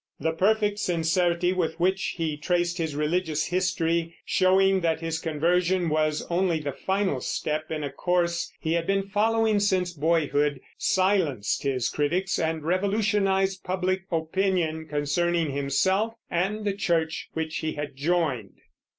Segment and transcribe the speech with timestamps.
[0.19, 6.25] The perfect sincerity with which he traced his religious history, showing that his conversion was
[6.27, 11.87] only the final step in a course he had been following since boyhood, silenced his
[11.87, 18.55] critics and revolutionized public opinion concerning himself and the church which he had joined.